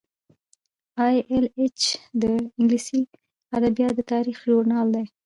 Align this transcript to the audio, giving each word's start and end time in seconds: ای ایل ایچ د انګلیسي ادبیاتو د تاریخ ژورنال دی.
ای 1.03 1.15
ایل 1.31 1.45
ایچ 1.57 1.79
د 2.21 2.23
انګلیسي 2.59 3.01
ادبیاتو 3.57 3.97
د 3.97 4.01
تاریخ 4.11 4.37
ژورنال 4.47 4.87
دی. 4.95 5.05